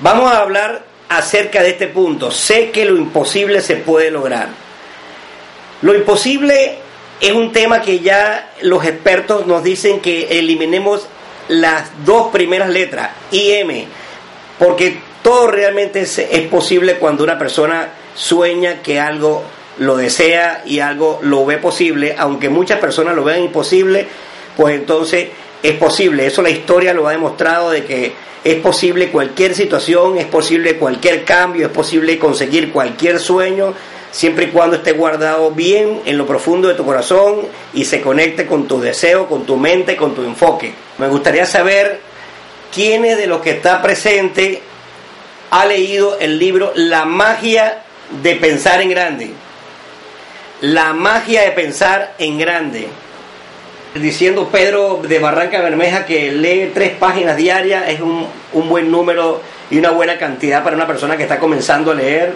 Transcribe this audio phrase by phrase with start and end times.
[0.00, 2.30] Vamos a hablar acerca de este punto.
[2.30, 4.48] Sé que lo imposible se puede lograr.
[5.82, 6.78] Lo imposible
[7.20, 11.08] es un tema que ya los expertos nos dicen que eliminemos
[11.48, 13.86] las dos primeras letras, IM,
[14.58, 19.42] porque todo realmente es, es posible cuando una persona sueña que algo
[19.78, 24.06] lo desea y algo lo ve posible, aunque muchas personas lo vean imposible,
[24.56, 25.28] pues entonces
[25.62, 26.26] es posible.
[26.26, 28.12] Eso la historia lo ha demostrado de que
[28.44, 33.74] es posible cualquier situación, es posible cualquier cambio, es posible conseguir cualquier sueño,
[34.10, 37.40] siempre y cuando esté guardado bien en lo profundo de tu corazón
[37.74, 40.72] y se conecte con tu deseo, con tu mente, con tu enfoque.
[40.98, 42.00] Me gustaría saber
[42.72, 44.62] quiénes de los que está presente
[45.50, 47.82] ha leído el libro La magia
[48.22, 49.30] de pensar en grande.
[50.60, 52.88] La magia de pensar en grande
[54.00, 59.40] diciendo Pedro de Barranca Bermeja que lee tres páginas diarias es un, un, buen número
[59.70, 62.34] y una buena cantidad para una persona que está comenzando a leer.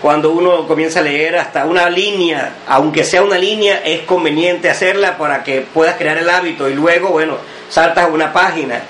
[0.00, 5.16] Cuando uno comienza a leer hasta una línea, aunque sea una línea, es conveniente hacerla
[5.16, 7.36] para que puedas crear el hábito y luego, bueno,
[7.68, 8.80] saltas a una página,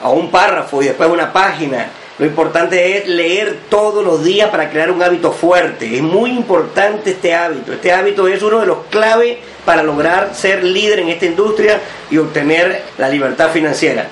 [0.00, 1.88] a un párrafo y después una página.
[2.18, 5.96] Lo importante es leer todos los días para crear un hábito fuerte.
[5.96, 7.74] Es muy importante este hábito.
[7.74, 9.36] Este hábito es uno de los claves
[9.66, 11.78] para lograr ser líder en esta industria
[12.10, 14.08] y obtener la libertad financiera.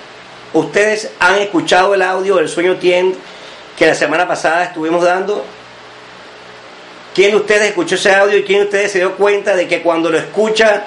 [0.52, 3.14] Ustedes han escuchado el audio del sueño Tien
[3.78, 5.42] que la semana pasada estuvimos dando.
[7.14, 9.80] ¿Quién de ustedes escuchó ese audio y quién de ustedes se dio cuenta de que
[9.80, 10.84] cuando lo escucha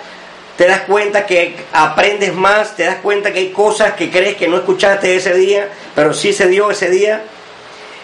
[0.58, 4.48] te das cuenta que aprendes más, te das cuenta que hay cosas que crees que
[4.48, 7.22] no escuchaste ese día, pero sí se dio ese día?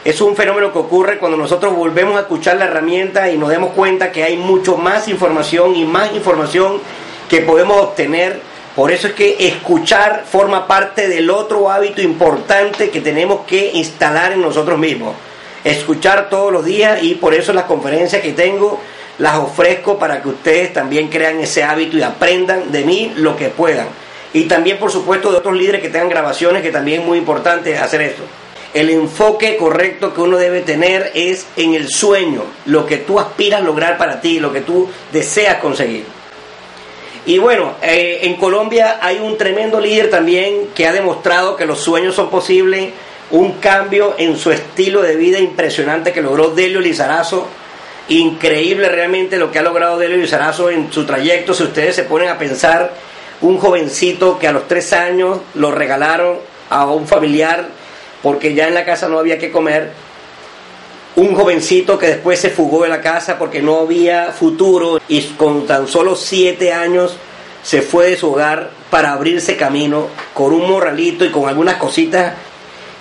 [0.05, 3.71] Es un fenómeno que ocurre cuando nosotros volvemos a escuchar la herramienta y nos damos
[3.71, 6.79] cuenta que hay mucho más información y más información
[7.27, 8.39] que podemos obtener.
[8.75, 14.33] Por eso es que escuchar forma parte del otro hábito importante que tenemos que instalar
[14.33, 15.15] en nosotros mismos.
[15.63, 18.79] Escuchar todos los días y por eso las conferencias que tengo
[19.17, 23.49] las ofrezco para que ustedes también crean ese hábito y aprendan de mí lo que
[23.49, 23.87] puedan.
[24.33, 27.77] Y también, por supuesto, de otros líderes que tengan grabaciones, que también es muy importante
[27.77, 28.23] hacer esto
[28.73, 33.61] el enfoque correcto que uno debe tener es en el sueño, lo que tú aspiras
[33.61, 36.05] a lograr para ti, lo que tú deseas conseguir.
[37.25, 41.79] Y bueno, eh, en Colombia hay un tremendo líder también que ha demostrado que los
[41.79, 42.91] sueños son posibles,
[43.31, 47.47] un cambio en su estilo de vida impresionante que logró Delio Lizarazo.
[48.09, 51.53] Increíble realmente lo que ha logrado Delio Lizarazo en su trayecto.
[51.53, 52.91] Si ustedes se ponen a pensar,
[53.41, 56.37] un jovencito que a los tres años lo regalaron
[56.69, 57.67] a un familiar
[58.21, 59.91] porque ya en la casa no había que comer.
[61.15, 65.67] Un jovencito que después se fugó de la casa porque no había futuro y con
[65.67, 67.17] tan solo siete años
[67.61, 72.33] se fue de su hogar para abrirse camino con un morralito y con algunas cositas.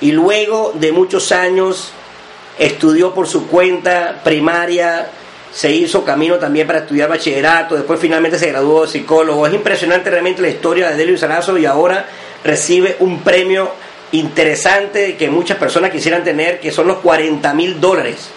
[0.00, 1.92] Y luego de muchos años
[2.58, 5.08] estudió por su cuenta primaria,
[5.52, 9.46] se hizo camino también para estudiar bachillerato, después finalmente se graduó de psicólogo.
[9.46, 12.06] Es impresionante realmente la historia de Delio Sarazo y ahora
[12.42, 13.70] recibe un premio
[14.12, 18.30] interesante que muchas personas quisieran tener, que son los 40 mil dólares.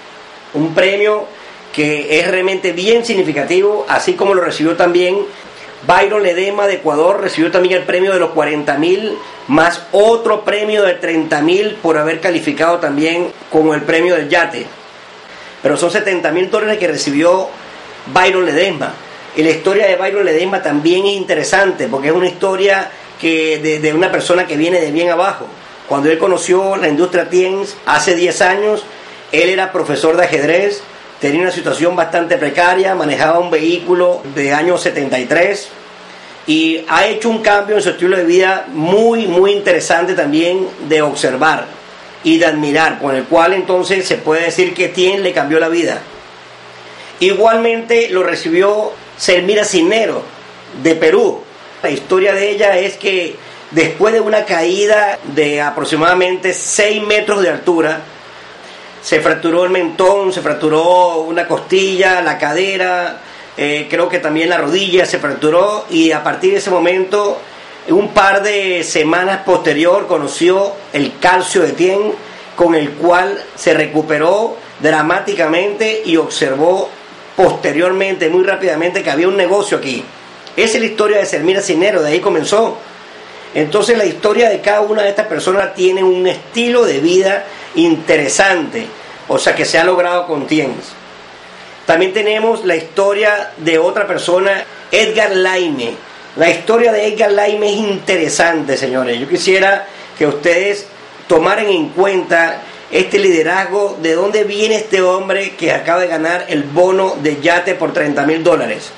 [0.53, 1.25] Un premio
[1.73, 5.17] que es realmente bien significativo, así como lo recibió también
[5.85, 10.83] Byron Ledema de Ecuador, recibió también el premio de los 40 mil, más otro premio
[10.83, 14.65] de 30 mil por haber calificado también como el premio del yate.
[15.61, 17.49] Pero son 70 mil dólares que recibió
[18.13, 18.93] Byron Ledesma.
[19.35, 22.89] Y la historia de Byron Ledesma también es interesante, porque es una historia
[23.19, 25.47] que de, una persona que viene de bien abajo.
[25.87, 28.83] Cuando él conoció la industria TIENS hace 10 años,
[29.31, 30.81] él era profesor de ajedrez,
[31.19, 35.69] tenía una situación bastante precaria, manejaba un vehículo de año 73
[36.47, 41.01] y ha hecho un cambio en su estilo de vida muy, muy interesante también de
[41.01, 41.65] observar
[42.23, 45.69] y de admirar, con el cual entonces se puede decir que Tien le cambió la
[45.69, 46.01] vida.
[47.19, 50.23] Igualmente lo recibió Selmira Cinero
[50.83, 51.41] de Perú.
[51.81, 53.35] La historia de ella es que
[53.71, 58.01] después de una caída de aproximadamente 6 metros de altura,
[59.01, 63.19] se fracturó el mentón, se fracturó una costilla, la cadera,
[63.57, 67.39] eh, creo que también la rodilla se fracturó y a partir de ese momento,
[67.89, 72.13] un par de semanas posterior, conoció el calcio de Tien
[72.55, 76.89] con el cual se recuperó dramáticamente y observó
[77.35, 80.03] posteriormente, muy rápidamente, que había un negocio aquí.
[80.55, 82.77] Esa es la historia de Sermina Cinero, de ahí comenzó.
[83.53, 88.85] Entonces la historia de cada una de estas personas tiene un estilo de vida interesante,
[89.29, 90.93] o sea que se ha logrado con Tiens.
[91.85, 95.93] También tenemos la historia de otra persona, Edgar Laime.
[96.35, 99.19] La historia de Edgar Laime es interesante, señores.
[99.19, 99.85] Yo quisiera
[100.17, 100.87] que ustedes
[101.27, 102.61] tomaran en cuenta
[102.91, 107.75] este liderazgo, de dónde viene este hombre que acaba de ganar el bono de yate
[107.75, 108.91] por 30 mil dólares.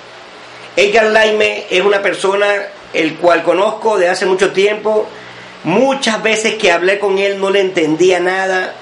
[0.76, 2.48] Edgar Laime es una persona
[2.94, 5.08] el cual conozco de hace mucho tiempo.
[5.64, 8.74] Muchas veces que hablé con él no le entendía nada.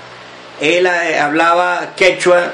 [0.59, 2.53] Él eh, hablaba quechua,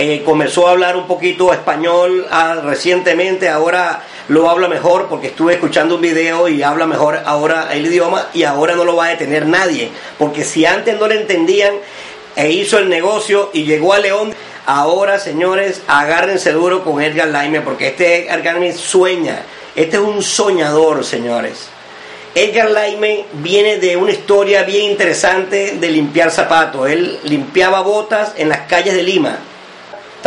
[0.00, 5.54] eh, comenzó a hablar un poquito español ah, recientemente, ahora lo habla mejor porque estuve
[5.54, 9.08] escuchando un video y habla mejor ahora el idioma y ahora no lo va a
[9.08, 11.74] detener nadie, porque si antes no le entendían
[12.36, 14.32] e hizo el negocio y llegó a León,
[14.66, 19.42] ahora señores, agárrense duro con Edgar Laime porque este Edgar Laime sueña,
[19.74, 21.70] este es un soñador, señores.
[22.36, 26.88] Edgar Laime viene de una historia bien interesante de limpiar zapatos.
[26.88, 29.40] Él limpiaba botas en las calles de Lima.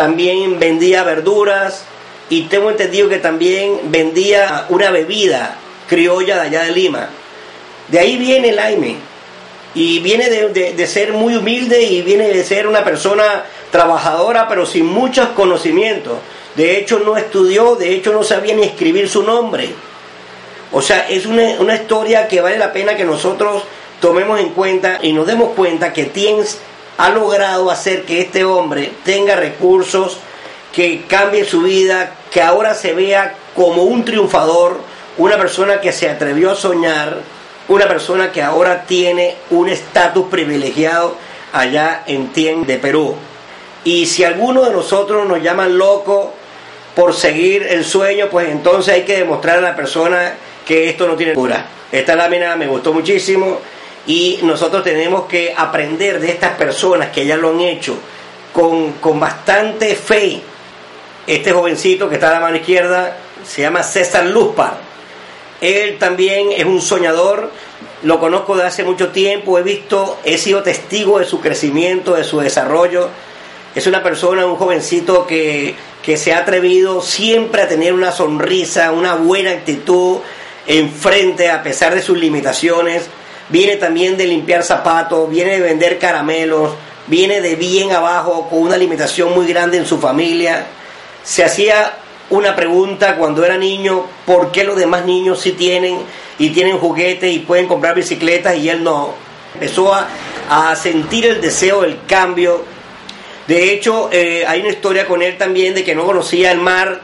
[0.02, 1.84] También vendía verduras,
[2.28, 5.58] y tengo entendido que también vendía una bebida
[5.88, 7.10] criolla de allá de Lima.
[7.88, 8.96] De ahí viene el Aime.
[9.76, 14.88] Y viene de, ser muy humilde y viene de ser una persona trabajadora pero sin
[14.88, 16.18] muchos conocimientos.
[16.56, 19.70] De hecho no estudió, de hecho no sabía ni escribir su nombre.
[20.72, 23.66] O sea, es una, una historia que vale la pena que nosotros
[24.00, 26.58] tomemos en cuenta y nos demos cuenta que Tiens
[27.02, 30.20] ha logrado hacer que este hombre tenga recursos,
[30.72, 34.80] que cambie su vida, que ahora se vea como un triunfador,
[35.18, 37.18] una persona que se atrevió a soñar,
[37.70, 41.16] una persona que ahora tiene un estatus privilegiado
[41.52, 43.16] allá en Tien de Perú.
[43.84, 46.32] Y si alguno de nosotros nos llaman loco
[46.94, 50.34] por seguir el sueño, pues entonces hay que demostrar a la persona
[50.68, 51.66] que esto no tiene cura.
[51.92, 53.58] Esta lámina me gustó muchísimo
[54.08, 57.96] y nosotros tenemos que aprender de estas personas que ya lo han hecho
[58.54, 60.42] con, con bastante fe
[61.28, 64.78] este jovencito que está a la mano izquierda se llama César Luzpar.
[65.62, 67.52] Él también es un soñador,
[68.04, 72.24] lo conozco de hace mucho tiempo, he visto, he sido testigo de su crecimiento, de
[72.24, 73.10] su desarrollo.
[73.76, 78.92] Es una persona, un jovencito que, que se ha atrevido siempre a tener una sonrisa,
[78.92, 80.18] una buena actitud
[80.66, 83.08] enfrente a pesar de sus limitaciones.
[83.52, 86.72] Viene también de limpiar zapatos, viene de vender caramelos,
[87.08, 90.66] viene de bien abajo con una limitación muy grande en su familia
[91.24, 91.94] se hacía
[92.30, 96.00] una pregunta cuando era niño, ¿por qué los demás niños sí tienen
[96.40, 99.14] y tienen juguetes y pueden comprar bicicletas y él no?
[99.54, 100.08] Empezó a,
[100.76, 102.66] sentir el deseo del cambio.
[103.48, 107.02] De hecho, eh, hay una historia con él también de que no conocía el mar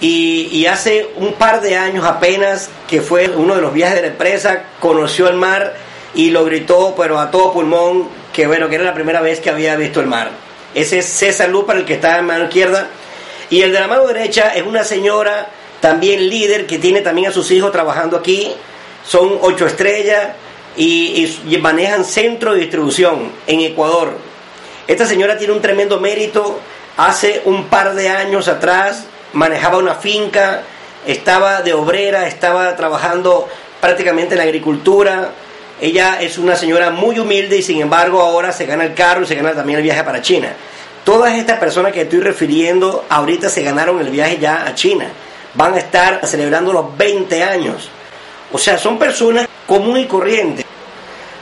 [0.00, 4.02] y, y, hace un par de años apenas, que fue uno de los viajes de
[4.02, 5.74] la empresa, conoció el mar
[6.14, 9.50] y lo gritó, pero a todo pulmón, que bueno, que era la primera vez que
[9.50, 10.30] había visto el mar.
[10.74, 12.88] Ese es César Lupa, el que está en mano izquierda
[13.50, 15.48] y el de la mano derecha es una señora
[15.80, 18.52] también líder que tiene también a sus hijos trabajando aquí.
[19.06, 20.30] Son ocho estrellas
[20.76, 24.16] y, manejan centro de distribución en Ecuador.
[24.86, 26.58] Esta señora tiene un tremendo mérito.
[26.96, 30.62] Hace un par de años atrás manejaba una finca,
[31.06, 33.48] estaba de obrera, estaba trabajando
[33.80, 35.30] prácticamente en la agricultura.
[35.84, 39.26] Ella es una señora muy humilde y sin embargo ahora se gana el carro y
[39.26, 40.50] se gana también el viaje para China.
[41.04, 45.10] Todas estas personas que estoy refiriendo ahorita se ganaron el viaje ya a China.
[45.52, 47.90] Van a estar celebrando los 20 años.
[48.50, 50.64] O sea, son personas comunes y corrientes.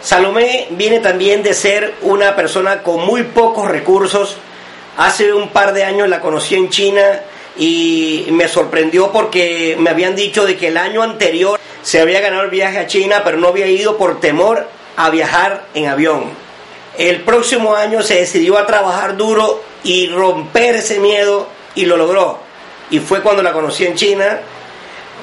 [0.02, 4.38] Salomé viene también de ser una persona con muy pocos recursos.
[4.96, 7.20] Hace un par de años la conocí en China
[7.56, 12.42] y me sorprendió porque me habían dicho de que el año anterior se había ganado
[12.42, 16.24] el viaje a China, pero no había ido por temor a viajar en avión.
[16.96, 22.38] El próximo año se decidió a trabajar duro y romper ese miedo y lo logró.
[22.90, 24.40] Y fue cuando la conocí en China,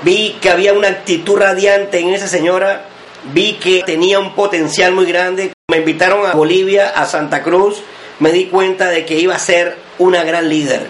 [0.03, 2.85] vi que había una actitud radiante en esa señora,
[3.33, 5.53] vi que tenía un potencial muy grande.
[5.69, 7.83] Me invitaron a Bolivia, a Santa Cruz,
[8.19, 10.87] me di cuenta de que iba a ser una gran líder.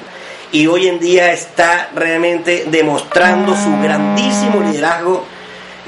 [0.52, 5.26] Y hoy en día está realmente demostrando su grandísimo liderazgo.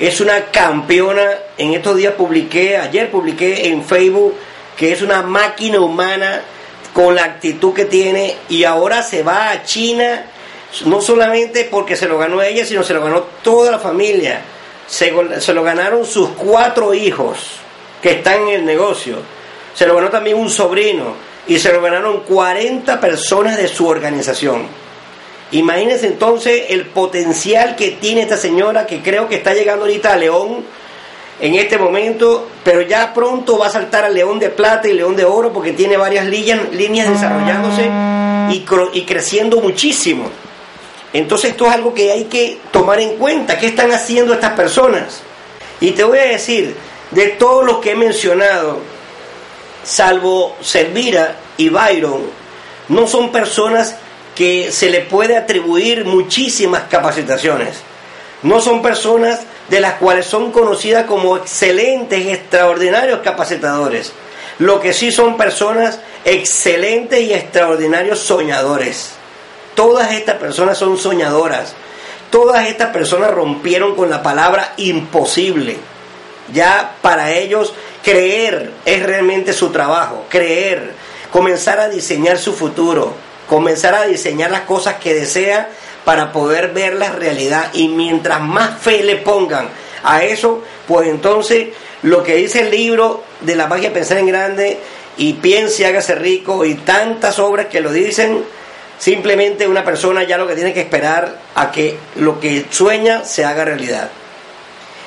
[0.02, 1.30] Es una campeona.
[1.60, 4.34] En estos días publiqué, ayer publiqué en Facebook
[4.76, 6.42] que es una máquina humana
[6.92, 10.26] con la actitud que tiene y ahora se va a China,
[10.86, 14.42] no solamente porque se lo ganó ella, sino se lo ganó toda la familia.
[14.88, 17.38] Se, se lo ganaron sus cuatro hijos
[18.02, 19.18] que están en el negocio.
[19.76, 21.14] se lo ganó también un sobrino
[21.48, 24.66] y se lo ganaron 40 personas de su organización.
[25.52, 30.18] Imagínense entonces el potencial que tiene esta señora que creo que está llegando ahorita a
[30.18, 30.64] León
[31.42, 35.16] en este momento, pero ya pronto va a saltar al León de Plata y León
[35.16, 37.90] de Oro porque tiene varias líneas, desarrollándose
[38.52, 38.66] y,
[39.00, 40.30] y creciendo muchísimo.
[41.14, 43.58] Entonces esto es algo que hay que tomar en cuenta.
[43.60, 45.22] ¿Qué están haciendo estas personas?
[45.82, 46.76] Y te voy a decir,
[47.10, 48.80] de todos los que he mencionado,
[49.84, 52.22] salvo Servira y Byron,
[52.88, 53.98] no son personas
[54.42, 57.76] que se le puede atribuir muchísimas capacitaciones.
[58.42, 64.14] No son personas de las cuales son conocidas como excelentes, extraordinarios capacitadores.
[64.58, 69.12] Lo que sí son personas excelentes y extraordinarios soñadores.
[69.76, 71.76] Todas estas personas son soñadoras.
[72.32, 75.78] Todas estas personas rompieron con la palabra imposible.
[76.52, 80.26] Ya para ellos creer es realmente su trabajo.
[80.30, 80.94] Creer,
[81.32, 83.14] comenzar a diseñar su futuro,
[83.52, 85.70] comenzar a diseñar las cosas que desea
[86.06, 87.68] para poder ver la realidad.
[87.74, 89.68] Y mientras más fe le pongan
[90.06, 91.68] a eso, pues entonces
[92.02, 94.80] lo que dice el libro de la magia pensar en grande
[95.18, 98.46] y piense, hágase rico y tantas obras que lo dicen,
[98.98, 103.44] Simplemente una persona ya lo que tiene que esperar a que lo que sueña se
[103.44, 104.12] haga realidad.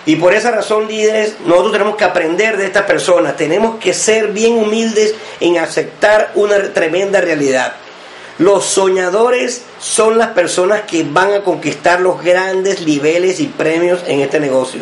[0.04, 4.32] Y por esa razón, líderes, nosotros tenemos que aprender de estas personas, tenemos que ser
[4.32, 7.74] bien humildes en aceptar una tremenda realidad.
[8.38, 14.20] Los soñadores son las personas que van a conquistar los grandes niveles y premios en
[14.20, 14.80] este negocio.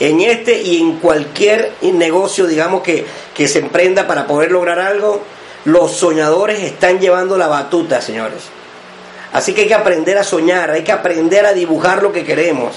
[0.00, 5.22] En este y en cualquier negocio, digamos, que, que se emprenda para poder lograr algo,
[5.66, 8.44] los soñadores están llevando la batuta, señores.
[9.32, 12.76] Así que hay que aprender a soñar, hay que aprender a dibujar lo que queremos.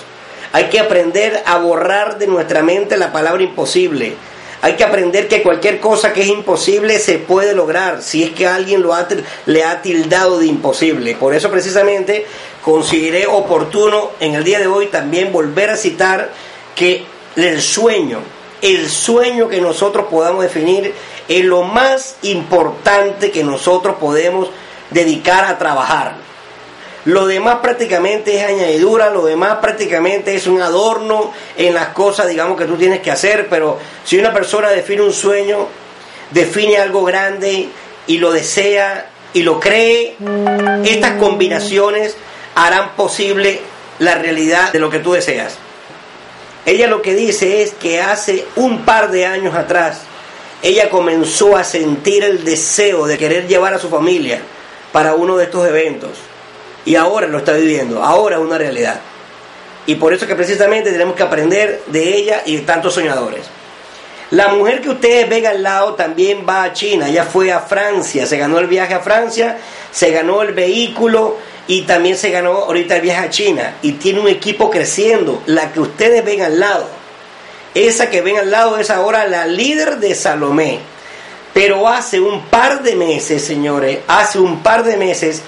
[0.51, 4.15] Hay que aprender a borrar de nuestra mente la palabra imposible.
[4.61, 8.45] Hay que aprender que cualquier cosa que es imposible se puede lograr si es que
[8.45, 8.93] alguien lo
[9.45, 11.15] le ha tildado de imposible.
[11.15, 12.25] Por eso precisamente
[12.63, 16.31] consideré oportuno en el día de hoy también volver a citar
[16.75, 17.05] que
[17.37, 18.19] el sueño,
[18.61, 20.93] el sueño que nosotros podamos definir
[21.27, 24.49] es lo más importante que nosotros podemos
[24.89, 26.28] dedicar a trabajar.
[27.05, 32.57] Lo demás prácticamente es añadidura, lo demás prácticamente es un adorno en las cosas, digamos,
[32.57, 35.67] que tú tienes que hacer, pero si una persona define un sueño,
[36.31, 37.69] define algo grande
[38.05, 40.17] y lo desea y lo cree,
[40.83, 42.17] estas combinaciones
[42.55, 43.61] harán posible
[43.99, 45.57] la realidad de lo que tú deseas.
[46.65, 50.01] Ella lo que dice es que hace un par de años atrás,
[50.61, 54.41] ella comenzó a sentir el deseo de querer llevar a su familia
[54.91, 56.11] para uno de estos eventos.
[56.89, 58.99] Y ahora lo está viviendo, ahora es una realidad.
[59.85, 63.45] Y por eso que precisamente tenemos que aprender de ella y de tantos soñadores.
[64.31, 68.25] La mujer que ustedes ven al lado también va a China, ella fue a Francia,
[68.25, 69.57] se ganó el viaje a Francia,
[69.91, 74.19] se ganó el vehículo y también se ganó ahorita el viaje a China y tiene
[74.19, 75.43] un equipo creciendo.
[75.45, 76.99] La que ustedes ven al lado
[77.75, 80.79] esa que ven al lado es ahora la líder de Salomé.
[81.53, 85.41] Pero hace un par de meses, señores, hace un par de meses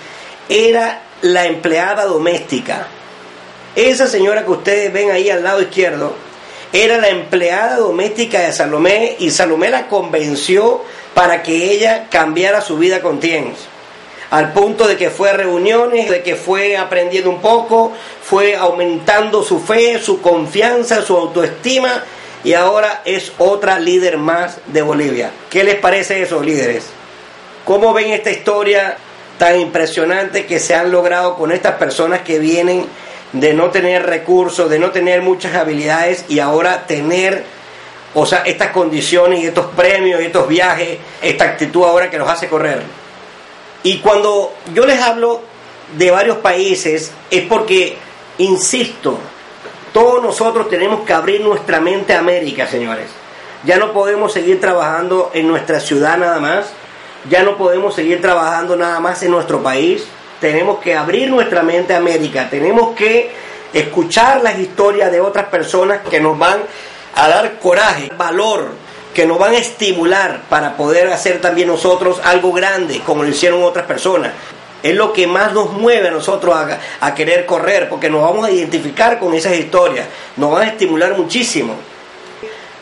[0.49, 2.87] era la empleada doméstica.
[3.75, 6.13] Esa señora que ustedes ven ahí al lado izquierdo
[6.73, 10.81] era la empleada doméstica de Salomé y Salomé la convenció
[11.13, 13.57] para que ella cambiara su vida con Tiens.
[14.29, 17.91] Al punto de que fue a reuniones, de que fue aprendiendo un poco,
[18.23, 22.03] fue aumentando su fe, su confianza, su autoestima
[22.43, 25.31] y ahora es otra líder más de Bolivia.
[25.49, 26.85] ¿Qué les parece eso, líderes?
[27.65, 28.97] ¿Cómo ven esta historia
[29.37, 32.85] tan impresionante que se han logrado con estas personas que vienen
[33.33, 37.43] de no tener recursos, de no tener muchas habilidades y ahora tener,
[38.13, 42.29] o sea, estas condiciones y estos premios y estos viajes, esta actitud ahora que los
[42.29, 42.81] hace correr?
[43.83, 45.41] Y cuando yo les hablo
[45.97, 47.97] de varios países es porque,
[48.37, 49.17] insisto,
[49.93, 53.07] todos nosotros tenemos que abrir nuestra mente a América, señores.
[53.63, 56.73] Ya no podemos seguir trabajando en nuestra ciudad nada más.
[57.29, 60.05] Ya no podemos seguir trabajando nada más en nuestro país.
[60.39, 62.49] Tenemos que abrir nuestra mente a América.
[62.49, 63.31] Tenemos que
[63.73, 66.61] escuchar las historias de otras personas que nos van
[67.15, 68.69] a dar coraje, valor,
[69.13, 73.63] que nos van a estimular para poder hacer también nosotros algo grande, como lo hicieron
[73.63, 74.31] otras personas.
[74.81, 76.55] Es lo que más nos mueve a nosotros
[76.99, 81.15] a, querer correr, porque nos vamos a identificar con esas historias, nos van a estimular
[81.15, 81.75] muchísimo.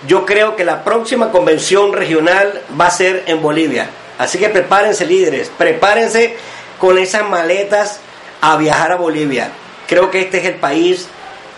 [0.07, 3.89] Yo creo que la próxima convención regional va a ser en Bolivia.
[4.19, 6.35] Así que prepárense líderes, prepárense
[6.77, 8.01] con esas maletas
[8.41, 9.49] a viajar a Bolivia.
[9.87, 11.07] Creo que este es el país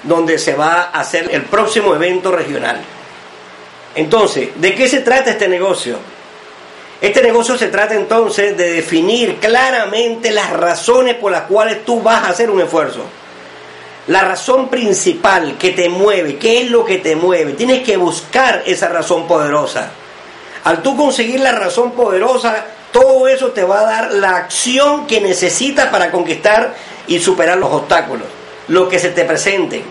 [0.03, 2.79] donde se va a hacer el próximo evento regional.
[3.95, 5.97] Entonces, ¿de qué se trata este negocio?
[7.01, 12.23] Este negocio se trata entonces de definir claramente las razones por las cuales tú vas
[12.23, 13.03] a hacer un esfuerzo.
[14.05, 17.53] La razón principal que te mueve, ¿qué es lo que te mueve?
[17.53, 19.91] Tienes que buscar esa razón poderosa.
[20.63, 25.21] Al tú conseguir la razón poderosa, todo eso te va a dar la acción que
[25.21, 26.75] necesitas para conquistar
[27.07, 28.27] y superar los obstáculos,
[28.67, 29.83] lo que se te presente.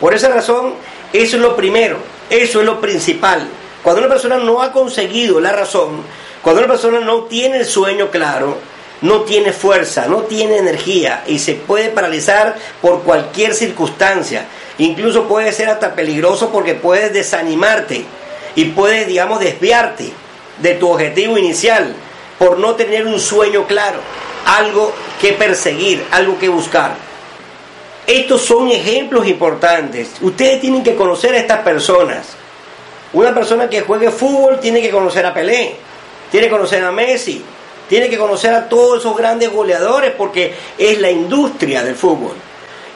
[0.00, 0.74] Por esa razón,
[1.12, 3.46] eso es lo primero, eso es lo principal.
[3.82, 6.02] Cuando una persona no ha conseguido la razón,
[6.42, 8.58] cuando una persona no tiene el sueño claro,
[9.00, 14.46] no tiene fuerza, no tiene energía y se puede paralizar por cualquier circunstancia.
[14.78, 18.04] Incluso puede ser hasta peligroso porque puedes desanimarte
[18.54, 20.12] y puedes, digamos, desviarte
[20.58, 21.94] de tu objetivo inicial
[22.38, 23.98] por no tener un sueño claro,
[24.46, 26.94] algo que perseguir, algo que buscar.
[28.06, 30.10] Estos son ejemplos importantes.
[30.20, 32.26] Ustedes tienen que conocer a estas personas.
[33.12, 35.76] Una persona que juegue fútbol tiene que conocer a Pelé,
[36.30, 37.42] tiene que conocer a Messi,
[37.88, 42.34] tiene que conocer a todos esos grandes goleadores porque es la industria del fútbol.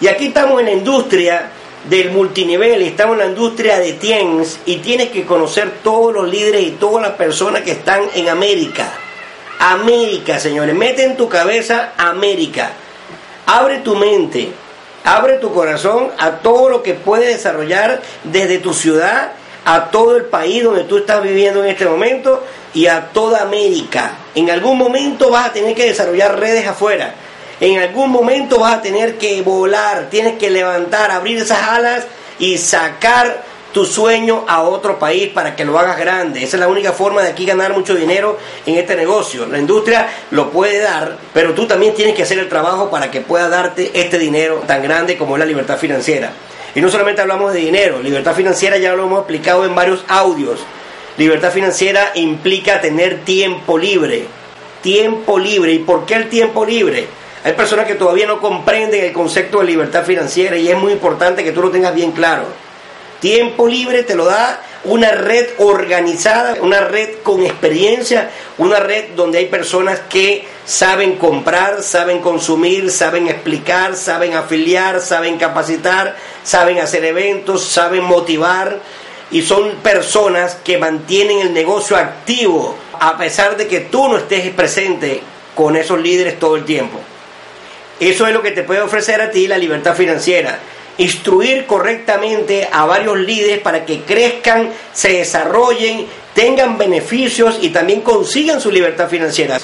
[0.01, 1.51] Y aquí estamos en la industria
[1.89, 6.63] del multinivel, estamos en la industria de TIENS y tienes que conocer todos los líderes
[6.63, 8.93] y todas las personas que están en América.
[9.59, 12.71] América, señores, mete en tu cabeza América.
[13.47, 14.51] Abre tu mente,
[15.05, 19.33] abre tu corazón a todo lo que puedes desarrollar desde tu ciudad
[19.65, 22.43] a todo el país donde tú estás viviendo en este momento
[22.73, 24.13] y a toda América.
[24.35, 27.15] En algún momento vas a tener que desarrollar redes afuera.
[27.61, 32.07] En algún momento vas a tener que volar, tienes que levantar, abrir esas alas
[32.39, 36.43] y sacar tu sueño a otro país para que lo hagas grande.
[36.43, 39.47] Esa es la única forma de aquí ganar mucho dinero en este negocio.
[39.47, 43.21] La industria lo puede dar, pero tú también tienes que hacer el trabajo para que
[43.21, 46.33] pueda darte este dinero tan grande como es la libertad financiera.
[46.75, 50.61] Y no solamente hablamos de dinero, libertad financiera ya lo hemos explicado en varios audios.
[51.17, 54.27] Libertad financiera implica tener tiempo libre.
[54.81, 55.73] Tiempo libre.
[55.73, 57.09] ¿Y por qué el tiempo libre?
[57.45, 61.45] Hay personas que todavía no comprenden el concepto de libertad financiera y es muy importante
[61.45, 62.45] que tú lo tengas bien claro.
[63.21, 69.39] Tiempo libre te lo da una red organizada, una red con experiencia, una red donde
[69.39, 77.05] hay personas que saben comprar, saben consumir, saben explicar, saben afiliar, saben capacitar, saben hacer
[77.05, 78.79] eventos, saben motivar
[79.31, 84.49] y son personas que mantienen el negocio activo a pesar de que tú no estés
[84.51, 85.21] presente
[85.55, 86.99] con esos líderes todo el tiempo.
[88.01, 90.59] Eso es lo que te puede ofrecer a ti la libertad financiera
[90.99, 98.61] instruir correctamente a varios líderes para que crezcan, se desarrollen, tengan beneficios y también consigan
[98.61, 99.59] su libertad financiera.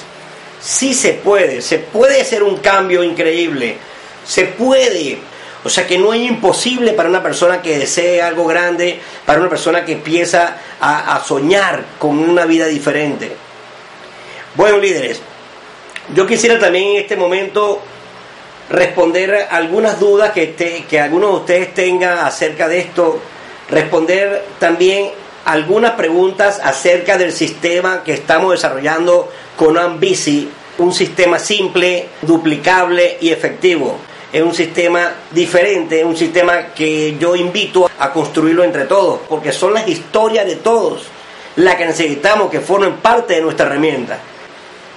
[0.61, 3.77] Sí se puede, se puede hacer un cambio increíble,
[4.25, 5.19] se puede.
[5.63, 9.49] O sea que no es imposible para una persona que desee algo grande, para una
[9.49, 13.31] persona que empieza a, soñar con una vida diferente.
[14.53, 15.19] Bueno, líderes,
[16.13, 17.81] yo quisiera también en este momento
[18.69, 23.19] responder algunas dudas que, que algunos de ustedes tengan acerca de esto,
[23.69, 25.11] responder también
[25.45, 30.49] algunas preguntas acerca del sistema que estamos desarrollando con Ambisi,
[30.79, 33.97] un sistema simple, duplicable y efectivo.
[34.33, 39.51] Es un sistema diferente, es un sistema que yo invito a construirlo entre todos, porque
[39.51, 41.03] son las historias de todos
[41.55, 44.19] las que necesitamos que formen parte de nuestra herramienta.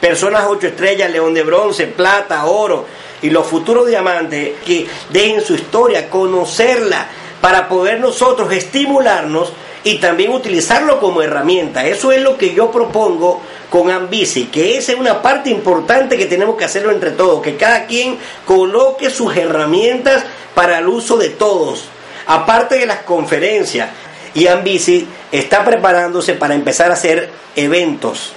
[0.00, 2.86] Personas ocho estrellas, león de bronce, plata, oro,
[3.20, 7.08] y los futuros diamantes que dejen su historia, conocerla,
[7.40, 9.52] para poder nosotros estimularnos
[9.84, 11.86] y también utilizarlo como herramienta.
[11.86, 16.26] Eso es lo que yo propongo con Ambisi, que esa es una parte importante que
[16.26, 21.30] tenemos que hacerlo entre todos, que cada quien coloque sus herramientas para el uso de
[21.30, 21.84] todos,
[22.26, 23.90] aparte de las conferencias.
[24.34, 28.32] Y Ambisi está preparándose para empezar a hacer eventos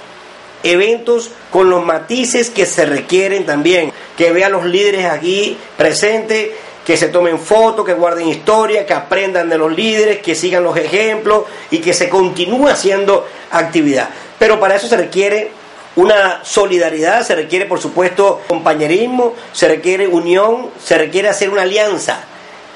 [0.62, 6.50] eventos con los matices que se requieren también, que vean los líderes aquí presentes,
[6.84, 10.76] que se tomen fotos, que guarden historia, que aprendan de los líderes, que sigan los
[10.76, 14.08] ejemplos y que se continúe haciendo actividad.
[14.38, 15.50] Pero para eso se requiere
[15.94, 22.24] una solidaridad, se requiere por supuesto compañerismo, se requiere unión, se requiere hacer una alianza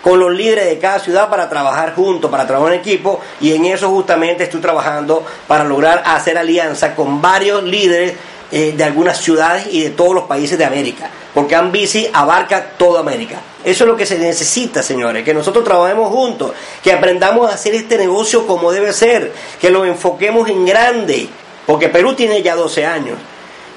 [0.03, 3.65] con los líderes de cada ciudad para trabajar juntos, para trabajar en equipo y en
[3.65, 8.15] eso justamente estoy trabajando para lograr hacer alianza con varios líderes
[8.53, 13.01] eh, de algunas ciudades y de todos los países de América, porque Ambisi abarca toda
[13.01, 13.41] América.
[13.65, 17.75] Eso es lo que se necesita, señores, que nosotros trabajemos juntos, que aprendamos a hacer
[17.75, 21.29] este negocio como debe ser, que lo enfoquemos en grande,
[21.67, 23.19] porque Perú tiene ya 12 años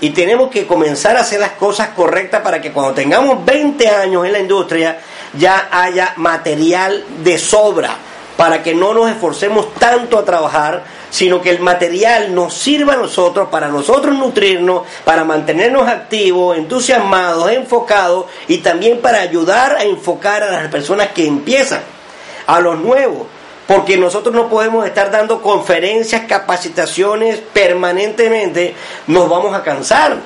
[0.01, 4.25] y tenemos que comenzar a hacer las cosas correctas para que cuando tengamos 20 años
[4.25, 4.99] en la industria
[5.37, 7.95] ya haya material de sobra
[8.37, 12.97] para que no nos esforcemos tanto a trabajar sino que el material nos sirva a
[12.97, 20.43] nosotros para nosotros nutrirnos, para mantenernos activos, entusiasmados, enfocados y también para ayudar a enfocar
[20.43, 21.81] a las personas que empiezan,
[22.45, 23.27] a los nuevos.
[23.69, 28.73] Porque nosotros no podemos estar dando conferencias, capacitaciones permanentemente,
[29.05, 30.17] nos vamos a cansar.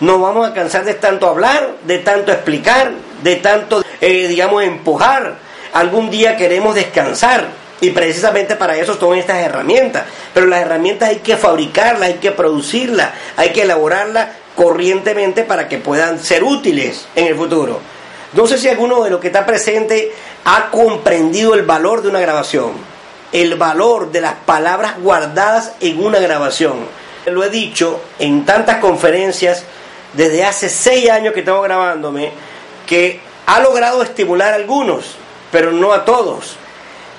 [0.00, 2.90] Nos vamos a cansar de tanto hablar, de tanto explicar,
[3.22, 5.36] de tanto, eh, digamos, empujar.
[5.72, 7.46] Algún día queremos descansar
[7.80, 10.02] y precisamente para eso son estas herramientas.
[10.34, 15.78] Pero las herramientas hay que fabricarlas, hay que producirlas, hay que elaborarlas corrientemente para que
[15.78, 17.78] puedan ser útiles en el futuro.
[18.32, 20.12] No sé si alguno de los que está presente
[20.44, 22.72] ha comprendido el valor de una grabación,
[23.32, 26.78] el valor de las palabras guardadas en una grabación.
[27.26, 29.64] Lo he dicho en tantas conferencias
[30.14, 32.32] desde hace seis años que tengo grabándome,
[32.86, 35.16] que ha logrado estimular a algunos,
[35.52, 36.56] pero no a todos.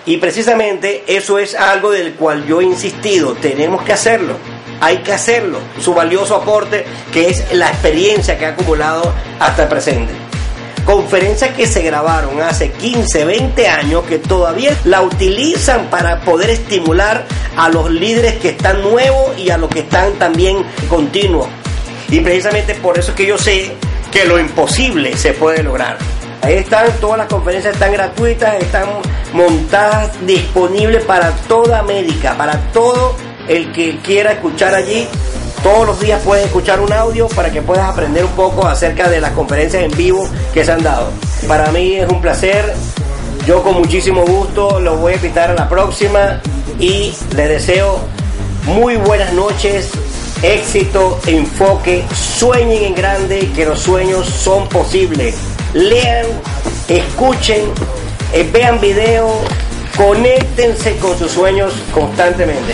[0.06, 4.34] Y precisamente eso es algo del cual yo he insistido, tenemos que hacerlo,
[4.80, 9.70] hay que hacerlo, su valioso aporte que es la experiencia que ha acumulado hasta el
[9.70, 10.12] presente.
[10.86, 17.26] Conferencias que se grabaron hace 15, 20 años que todavía la utilizan para poder estimular
[17.56, 21.48] a los líderes que están nuevos y a los que están también continuos.
[22.10, 23.74] Y precisamente por eso es que yo sé
[24.12, 25.98] que lo imposible se puede lograr.
[26.42, 28.86] Ahí están, todas las conferencias están gratuitas, están
[29.34, 33.16] montadas, disponibles para toda América, para todo
[33.48, 35.08] el que quiera escuchar allí.
[35.64, 39.22] Todos los días puedes escuchar un audio para que puedas aprender un poco acerca de
[39.22, 41.10] las conferencias en vivo que se han dado.
[41.48, 42.74] Para mí es un placer.
[43.46, 46.42] Yo con muchísimo gusto lo voy a invitar a la próxima
[46.80, 48.00] y les deseo
[48.66, 49.92] muy buenas noches
[50.44, 55.36] éxito, enfoque, sueñen en grande, que los sueños son posibles.
[55.74, 56.26] Lean,
[56.88, 57.62] escuchen,
[58.34, 59.32] eh, vean videos,
[59.96, 62.74] conéctense con sus sueños constantemente.